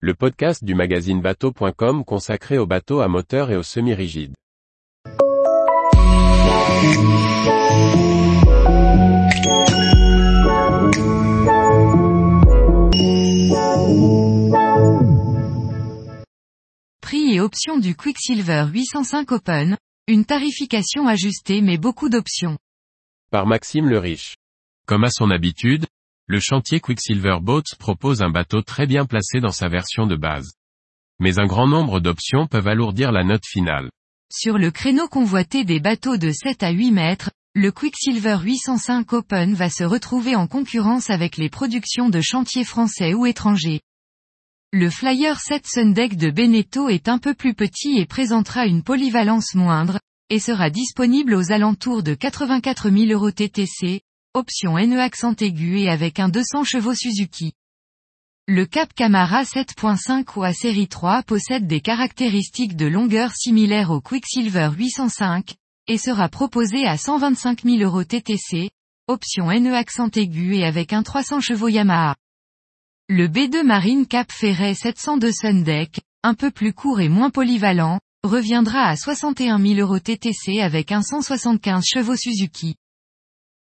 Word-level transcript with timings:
le 0.00 0.12
podcast 0.12 0.62
du 0.62 0.74
magazine 0.74 1.22
bateau.com 1.22 2.04
consacré 2.04 2.58
aux 2.58 2.66
bateaux 2.66 3.00
à 3.00 3.08
moteur 3.08 3.50
et 3.50 3.56
aux 3.56 3.62
semi-rigides. 3.62 4.34
Prix 17.00 17.34
et 17.34 17.40
options 17.40 17.78
du 17.78 17.96
Quicksilver 17.96 18.66
805 18.70 19.32
Open, 19.32 19.78
une 20.08 20.26
tarification 20.26 21.08
ajustée 21.08 21.62
mais 21.62 21.78
beaucoup 21.78 22.10
d'options. 22.10 22.58
Par 23.30 23.46
Maxime 23.46 23.88
le 23.88 23.98
Riche. 23.98 24.36
Comme 24.86 25.04
à 25.04 25.10
son 25.10 25.30
habitude, 25.30 25.86
le 26.28 26.40
chantier 26.40 26.80
Quicksilver 26.80 27.38
Boats 27.40 27.76
propose 27.78 28.20
un 28.20 28.30
bateau 28.30 28.60
très 28.60 28.86
bien 28.86 29.06
placé 29.06 29.38
dans 29.38 29.52
sa 29.52 29.68
version 29.68 30.08
de 30.08 30.16
base. 30.16 30.54
Mais 31.20 31.38
un 31.38 31.46
grand 31.46 31.68
nombre 31.68 32.00
d'options 32.00 32.48
peuvent 32.48 32.66
alourdir 32.66 33.12
la 33.12 33.22
note 33.22 33.46
finale. 33.46 33.90
Sur 34.32 34.58
le 34.58 34.72
créneau 34.72 35.06
convoité 35.06 35.64
des 35.64 35.78
bateaux 35.78 36.16
de 36.16 36.32
7 36.32 36.64
à 36.64 36.70
8 36.70 36.90
mètres, 36.90 37.30
le 37.54 37.70
Quicksilver 37.70 38.38
805 38.42 39.12
Open 39.12 39.54
va 39.54 39.70
se 39.70 39.84
retrouver 39.84 40.34
en 40.34 40.48
concurrence 40.48 41.10
avec 41.10 41.36
les 41.36 41.48
productions 41.48 42.08
de 42.08 42.20
chantiers 42.20 42.64
français 42.64 43.14
ou 43.14 43.24
étrangers. 43.24 43.80
Le 44.72 44.90
Flyer 44.90 45.38
7 45.38 45.64
Sundeck 45.64 46.16
de 46.16 46.30
Beneteau 46.30 46.88
est 46.88 47.08
un 47.08 47.18
peu 47.18 47.34
plus 47.34 47.54
petit 47.54 47.98
et 47.98 48.04
présentera 48.04 48.66
une 48.66 48.82
polyvalence 48.82 49.54
moindre, 49.54 50.00
et 50.28 50.40
sera 50.40 50.70
disponible 50.70 51.34
aux 51.34 51.52
alentours 51.52 52.02
de 52.02 52.14
84 52.14 52.90
000 52.90 53.12
euros 53.12 53.30
TTC, 53.30 54.02
option 54.36 54.76
NE 54.76 54.98
accent 54.98 55.34
aigu 55.40 55.78
et 55.78 55.88
avec 55.88 56.20
un 56.20 56.28
200 56.28 56.64
chevaux 56.64 56.94
Suzuki. 56.94 57.54
Le 58.46 58.66
Cap 58.66 58.92
Camara 58.92 59.44
7.5 59.44 60.26
ou 60.36 60.42
à 60.42 60.52
série 60.52 60.88
3 60.88 61.22
possède 61.22 61.66
des 61.66 61.80
caractéristiques 61.80 62.76
de 62.76 62.84
longueur 62.84 63.32
similaires 63.34 63.90
au 63.90 64.02
Quicksilver 64.02 64.68
805, 64.76 65.54
et 65.88 65.96
sera 65.96 66.28
proposé 66.28 66.86
à 66.86 66.98
125 66.98 67.62
000 67.62 67.78
euros 67.78 68.04
TTC, 68.04 68.68
option 69.06 69.46
NE 69.46 69.72
accent 69.72 70.10
aigu 70.14 70.56
et 70.56 70.66
avec 70.66 70.92
un 70.92 71.02
300 71.02 71.40
chevaux 71.40 71.68
Yamaha. 71.68 72.14
Le 73.08 73.28
B2 73.28 73.62
Marine 73.62 74.06
Cap 74.06 74.30
Ferret 74.30 74.74
702 74.74 75.32
Sundeck, 75.32 76.02
un 76.22 76.34
peu 76.34 76.50
plus 76.50 76.74
court 76.74 77.00
et 77.00 77.08
moins 77.08 77.30
polyvalent, 77.30 78.00
reviendra 78.22 78.82
à 78.82 78.96
61 78.96 79.58
000 79.58 79.80
euros 79.80 79.98
TTC 79.98 80.60
avec 80.60 80.92
un 80.92 81.00
175 81.00 81.82
chevaux 81.86 82.16
Suzuki. 82.16 82.76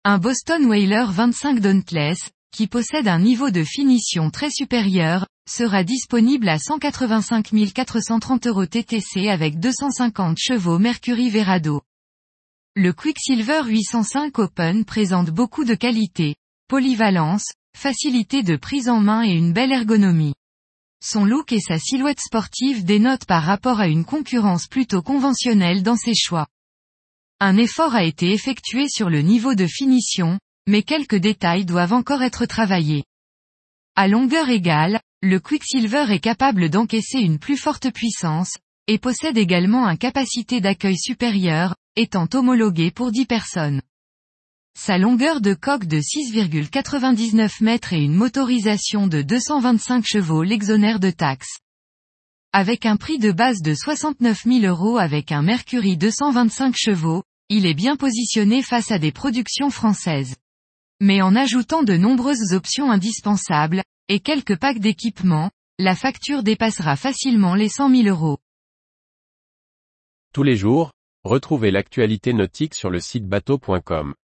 Un 0.06 0.18
Boston 0.18 0.66
Whaler 0.66 1.06
25 1.10 1.62
Dauntless, 1.62 2.30
qui 2.54 2.68
possède 2.68 3.08
un 3.08 3.20
niveau 3.20 3.52
de 3.52 3.64
finition 3.64 4.32
très 4.32 4.50
supérieur, 4.50 5.26
sera 5.50 5.86
disponible 5.86 6.50
à 6.50 6.60
185 6.60 7.50
430 7.74 8.48
euros 8.48 8.66
TTC 8.66 9.30
avec 9.30 9.62
250 9.62 10.38
chevaux 10.38 10.78
Mercury 10.78 11.30
Verado. 11.30 11.84
Le 12.76 12.92
Quicksilver 12.92 13.62
805 13.66 14.38
Open 14.40 14.84
présente 14.84 15.30
beaucoup 15.30 15.64
de 15.64 15.74
qualités, 15.74 16.36
polyvalence, 16.68 17.54
facilité 17.78 18.44
de 18.44 18.58
prise 18.58 18.90
en 18.90 19.00
main 19.00 19.24
et 19.24 19.32
une 19.32 19.54
belle 19.54 19.72
ergonomie. 19.72 20.36
Son 21.02 21.24
look 21.24 21.54
et 21.54 21.62
sa 21.62 21.80
silhouette 21.80 22.20
sportive 22.20 22.84
dénotent 22.84 23.26
par 23.26 23.44
rapport 23.44 23.80
à 23.80 23.88
une 23.88 24.04
concurrence 24.04 24.68
plutôt 24.68 25.02
conventionnelle 25.02 25.82
dans 25.82 25.96
ses 25.96 26.14
choix. 26.14 26.48
Un 27.46 27.58
effort 27.58 27.94
a 27.94 28.06
été 28.06 28.32
effectué 28.32 28.88
sur 28.88 29.10
le 29.10 29.20
niveau 29.20 29.54
de 29.54 29.68
finition, 29.68 30.40
mais 30.66 30.82
quelques 30.82 31.18
détails 31.18 31.66
doivent 31.66 31.92
encore 31.92 32.24
être 32.24 32.46
travaillés. 32.46 33.04
À 33.98 34.08
longueur 34.08 34.48
égale, 34.48 35.02
le 35.22 35.42
Quicksilver 35.42 36.06
est 36.08 36.22
capable 36.22 36.70
d'encaisser 36.70 37.20
une 37.20 37.40
plus 37.40 37.58
forte 37.58 37.92
puissance, 37.92 38.54
et 38.88 38.98
possède 38.98 39.38
également 39.38 39.86
un 39.86 39.98
capacité 39.98 40.62
d'accueil 40.62 40.98
supérieur, 40.98 41.76
étant 41.98 42.30
homologué 42.34 42.92
pour 42.92 43.12
10 43.12 43.26
personnes. 43.26 43.82
Sa 44.80 44.98
longueur 44.98 45.42
de 45.42 45.54
coque 45.54 45.86
de 45.86 46.00
6,99 46.00 47.62
mètres 47.62 47.92
et 47.92 48.02
une 48.02 48.16
motorisation 48.16 49.08
de 49.08 49.22
225 49.22 50.06
chevaux 50.08 50.44
l'exonère 50.44 51.02
de 51.02 51.12
taxes. 51.12 51.60
Avec 52.54 52.86
un 52.86 52.96
prix 52.96 53.20
de 53.20 53.34
base 53.34 53.62
de 53.62 53.74
69 53.74 54.44
000 54.46 54.60
euros 54.66 54.98
avec 54.98 55.34
un 55.34 55.42
Mercury 55.42 55.98
225 55.98 56.74
chevaux, 56.78 57.24
il 57.56 57.68
est 57.68 57.76
bien 57.76 57.96
positionné 57.96 58.64
face 58.64 58.90
à 58.90 58.98
des 58.98 59.12
productions 59.12 59.70
françaises. 59.70 60.36
Mais 61.00 61.22
en 61.22 61.36
ajoutant 61.36 61.84
de 61.84 61.96
nombreuses 61.96 62.52
options 62.54 62.90
indispensables, 62.90 63.84
et 64.10 64.22
quelques 64.22 64.58
packs 64.58 64.80
d'équipements, 64.80 65.52
la 65.78 65.96
facture 65.96 66.42
dépassera 66.42 66.96
facilement 66.96 67.54
les 67.54 67.70
100 67.70 67.96
000 67.96 68.08
euros. 68.08 68.40
Tous 70.34 70.42
les 70.42 70.56
jours, 70.56 70.94
retrouvez 71.24 71.70
l'actualité 71.70 72.34
nautique 72.34 72.74
sur 72.74 72.90
le 72.90 73.00
site 73.00 73.28
bateau.com. 73.28 74.16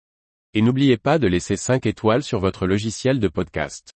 Et 0.56 0.64
n'oubliez 0.64 0.98
pas 0.98 1.20
de 1.20 1.28
laisser 1.28 1.56
5 1.56 1.86
étoiles 1.86 2.24
sur 2.24 2.40
votre 2.40 2.66
logiciel 2.66 3.20
de 3.20 3.28
podcast. 3.28 3.94